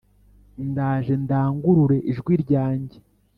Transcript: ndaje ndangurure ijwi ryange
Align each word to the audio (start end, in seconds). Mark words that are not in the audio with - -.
ndaje 0.69 1.13
ndangurure 1.23 1.97
ijwi 2.11 2.33
ryange 2.43 2.97